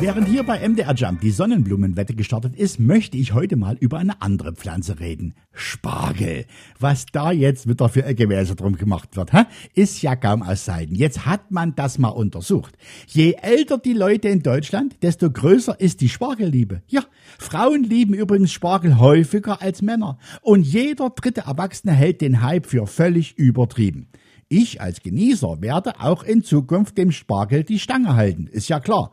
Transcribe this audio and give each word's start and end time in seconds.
Während 0.00 0.28
hier 0.28 0.42
bei 0.42 0.58
MDR 0.68 0.92
Jump 0.94 1.20
die 1.20 1.30
Sonnenblumenwette 1.30 2.14
gestartet 2.14 2.56
ist, 2.56 2.80
möchte 2.80 3.16
ich 3.16 3.32
heute 3.32 3.54
mal 3.56 3.76
über 3.78 3.98
eine 3.98 4.20
andere 4.20 4.52
Pflanze 4.52 4.98
reden. 4.98 5.34
Spargel. 5.52 6.46
Was 6.80 7.06
da 7.06 7.30
jetzt 7.30 7.68
wieder 7.68 7.88
für 7.88 8.02
Gewässer 8.14 8.56
drum 8.56 8.76
gemacht 8.76 9.16
wird, 9.16 9.32
hä? 9.32 9.44
ist 9.74 10.02
ja 10.02 10.16
kaum 10.16 10.42
auszuhalten. 10.42 10.96
Jetzt 10.96 11.26
hat 11.26 11.52
man 11.52 11.76
das 11.76 11.98
mal 11.98 12.08
untersucht. 12.08 12.76
Je 13.06 13.34
älter 13.40 13.78
die 13.78 13.92
Leute 13.92 14.28
in 14.28 14.42
Deutschland, 14.42 14.96
desto 15.02 15.30
größer 15.30 15.80
ist 15.80 16.00
die 16.00 16.08
Spargelliebe. 16.08 16.82
Ja, 16.88 17.04
Frauen 17.38 17.84
lieben 17.84 18.14
übrigens 18.14 18.52
Spargel 18.52 18.98
häufiger 18.98 19.62
als 19.62 19.80
Männer. 19.80 20.18
Und 20.42 20.66
jeder 20.66 21.10
dritte 21.10 21.42
Erwachsene 21.42 21.92
hält 21.92 22.20
den 22.20 22.42
Hype 22.42 22.66
für 22.66 22.86
völlig 22.88 23.38
übertrieben. 23.38 24.08
Ich 24.48 24.80
als 24.80 25.00
Genießer 25.00 25.62
werde 25.62 26.00
auch 26.00 26.24
in 26.24 26.42
Zukunft 26.42 26.98
dem 26.98 27.12
Spargel 27.12 27.64
die 27.64 27.78
Stange 27.78 28.14
halten, 28.14 28.48
ist 28.48 28.68
ja 28.68 28.80
klar. 28.80 29.12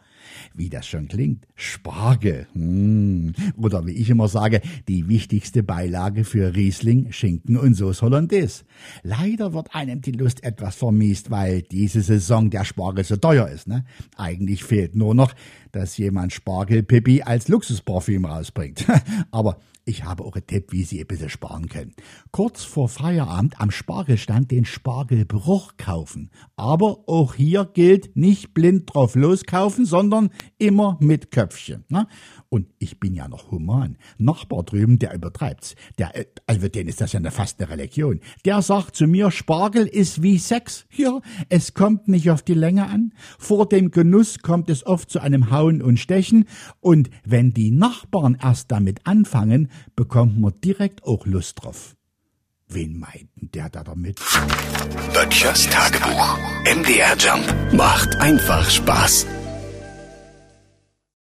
Wie 0.53 0.70
das 0.70 0.88
schon 0.88 1.07
klingt, 1.07 1.48
Spargel. 1.55 2.48
Hm. 2.53 3.34
Oder 3.57 3.85
wie 3.85 3.93
ich 3.93 4.09
immer 4.09 4.27
sage, 4.27 4.61
die 4.88 5.07
wichtigste 5.07 5.63
Beilage 5.63 6.23
für 6.23 6.55
Riesling, 6.55 7.11
Schinken 7.11 7.57
und 7.57 7.75
Sauce 7.75 8.02
Hollandaise. 8.02 8.63
Leider 9.03 9.53
wird 9.53 9.73
einem 9.73 10.02
die 10.02 10.11
Lust 10.11 10.44
etwas 10.44 10.75
vermiest, 10.75 11.31
weil 11.31 11.61
diese 11.61 12.02
Saison 12.02 12.49
der 12.49 12.66
Spargel 12.66 13.03
so 13.03 13.17
teuer 13.17 13.47
ist. 13.47 13.67
Ne? 13.67 13.85
Eigentlich 14.16 14.63
fehlt 14.63 14.95
nur 14.95 15.16
noch, 15.16 15.34
dass 15.71 15.97
jemand 15.97 16.33
Spargelpipi 16.33 17.22
als 17.22 17.47
Luxusparfüm 17.47 18.25
rausbringt. 18.25 18.85
Aber 19.31 19.59
ich 19.91 20.05
habe 20.05 20.23
auch 20.23 20.36
einen 20.36 20.48
Tipp, 20.48 20.72
wie 20.72 20.84
Sie 20.84 21.02
ein 21.02 21.08
bisschen 21.08 21.30
sparen 21.30 21.68
können. 21.68 21.94
Kurz 22.31 22.63
vor 22.63 22.88
Feierabend 22.88 23.59
am 23.59 23.72
Spargelstand 23.72 24.50
den 24.50 24.64
Spargelbruch 24.64 25.73
kaufen. 25.77 26.31
Aber 26.55 27.03
auch 27.08 27.36
hier 27.36 27.66
gilt 27.66 28.16
nicht 28.16 28.53
blind 28.53 28.94
drauf 28.94 29.16
loskaufen, 29.16 29.86
sondern 29.86 30.30
immer 30.58 30.98
mit 31.02 31.30
Köpfchen. 31.31 31.83
Ne? 31.89 32.08
Und 32.48 32.67
ich 32.80 33.00
bin 33.00 33.14
ja 33.14 33.28
noch 33.28 33.52
human. 33.52 33.98
Nachbar 34.17 34.64
drüben, 34.64 34.98
der 34.98 35.14
übertreibt's. 35.14 35.75
Der, 35.98 36.16
äh, 36.17 36.26
also 36.48 36.70
den 36.70 36.88
ist 36.88 37.02
das 37.02 37.11
ja 37.11 37.31
fast 37.31 37.61
eine 37.61 37.70
Religion. 37.70 38.22
Der 38.45 38.61
sagt 38.61 38.95
zu 38.95 39.08
mir, 39.08 39.30
Spargel 39.30 39.88
ist 39.88 40.23
wie 40.23 40.38
Sex. 40.38 40.86
Ja, 40.92 41.20
es 41.50 41.73
kommt 41.73 42.08
nicht 42.08 42.31
auf 42.31 42.42
die 42.42 42.53
Länge 42.53 42.88
an. 42.88 43.14
Vor 43.39 43.67
dem 43.67 43.92
Genuss 43.92 44.39
kommt 44.39 44.70
es 44.70 44.86
oft 44.86 45.09
zu 45.09 45.20
einem 45.20 45.52
Hauen 45.52 45.81
und 45.81 45.98
Stechen. 45.98 46.45
Und 46.80 47.09
wenn 47.26 47.52
die 47.52 47.72
Nachbarn 47.72 48.38
erst 48.42 48.72
damit 48.72 49.05
anfangen, 49.05 49.70
bekommt 49.95 50.39
man 50.39 50.53
direkt 50.61 51.03
auch 51.03 51.25
Lust 51.25 51.63
drauf. 51.63 51.95
Wen 52.67 52.97
meinten 52.99 53.51
der 53.51 53.69
da 53.69 53.83
damit? 53.83 54.19
Böttchers 55.13 55.69
Tagebuch. 55.69 56.37
MDR 56.63 57.17
Jump 57.17 57.73
macht 57.73 58.15
einfach 58.15 58.69
Spaß. 58.69 59.25